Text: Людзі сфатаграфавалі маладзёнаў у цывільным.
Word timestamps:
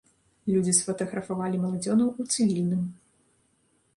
Людзі 0.53 0.71
сфатаграфавалі 0.77 1.61
маладзёнаў 1.67 2.09
у 2.23 2.27
цывільным. 2.37 2.81